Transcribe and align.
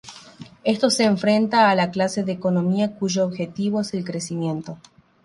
Esto 0.63 0.89
se 0.89 1.03
enfrenta 1.03 1.69
a 1.69 1.75
la 1.75 1.91
clase 1.91 2.23
de 2.23 2.31
economía 2.31 2.95
cuyo 2.95 3.23
objetivo 3.23 3.81
es 3.81 3.93
el 3.93 4.03
crecimiento. 4.03 4.79